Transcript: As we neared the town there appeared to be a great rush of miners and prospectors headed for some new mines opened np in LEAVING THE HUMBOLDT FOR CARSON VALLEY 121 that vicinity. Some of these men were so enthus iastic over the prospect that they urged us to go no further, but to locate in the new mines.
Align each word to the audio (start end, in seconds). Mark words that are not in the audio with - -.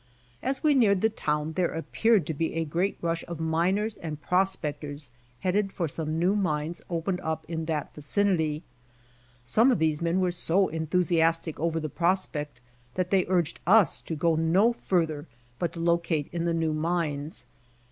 As 0.41 0.63
we 0.63 0.73
neared 0.73 1.01
the 1.01 1.11
town 1.11 1.53
there 1.53 1.71
appeared 1.71 2.25
to 2.25 2.33
be 2.33 2.55
a 2.55 2.65
great 2.65 2.97
rush 3.03 3.23
of 3.27 3.39
miners 3.39 3.97
and 3.97 4.19
prospectors 4.19 5.11
headed 5.41 5.71
for 5.71 5.87
some 5.87 6.17
new 6.17 6.35
mines 6.35 6.81
opened 6.89 7.19
np 7.19 7.21
in 7.21 7.27
LEAVING 7.59 7.65
THE 7.65 7.73
HUMBOLDT 7.73 7.87
FOR 7.93 8.01
CARSON 8.01 8.23
VALLEY 8.25 8.63
121 8.63 8.63
that 8.63 8.63
vicinity. 8.63 8.63
Some 9.43 9.71
of 9.71 9.77
these 9.77 10.01
men 10.01 10.19
were 10.19 10.31
so 10.31 10.69
enthus 10.69 11.15
iastic 11.15 11.59
over 11.59 11.79
the 11.79 11.89
prospect 11.89 12.59
that 12.95 13.11
they 13.11 13.27
urged 13.27 13.59
us 13.67 14.01
to 14.01 14.15
go 14.15 14.35
no 14.35 14.73
further, 14.73 15.27
but 15.59 15.73
to 15.73 15.79
locate 15.79 16.29
in 16.33 16.45
the 16.45 16.55
new 16.55 16.73
mines. 16.73 17.45